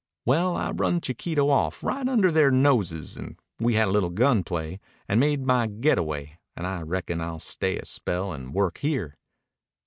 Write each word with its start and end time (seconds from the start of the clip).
Well 0.25 0.57
I 0.57 0.71
run 0.71 0.99
Chiquito 0.99 1.51
off 1.51 1.83
right 1.83 2.07
under 2.09 2.31
their 2.31 2.49
noses 2.49 3.17
and 3.17 3.37
we 3.59 3.75
had 3.75 3.87
a 3.89 3.91
little 3.91 4.09
gun 4.09 4.43
play 4.43 4.79
and 5.07 5.19
made 5.19 5.45
my 5.45 5.67
getaway 5.67 6.39
and 6.55 6.65
I 6.65 6.81
reckon 6.81 7.21
I 7.21 7.29
will 7.33 7.37
stay 7.39 7.77
a 7.77 7.85
spell 7.85 8.31
and 8.31 8.51
work 8.51 8.79
here. 8.79 9.15